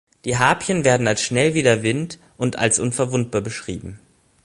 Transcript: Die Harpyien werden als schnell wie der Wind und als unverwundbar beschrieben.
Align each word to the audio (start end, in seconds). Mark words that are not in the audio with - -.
Die 0.25 0.35
Harpyien 0.35 0.83
werden 0.83 1.05
als 1.07 1.21
schnell 1.21 1.53
wie 1.53 1.61
der 1.61 1.83
Wind 1.83 2.17
und 2.35 2.57
als 2.57 2.79
unverwundbar 2.79 3.41
beschrieben. 3.41 3.99